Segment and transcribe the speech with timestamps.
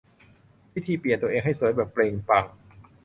[0.73, 2.45] วิธีเปลี่ยนตัวเองให้สวยแบบเปล่งปลั่ง